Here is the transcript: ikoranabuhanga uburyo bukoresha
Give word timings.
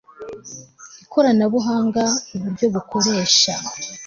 ikoranabuhanga 1.03 2.03
uburyo 2.33 2.65
bukoresha 2.73 3.53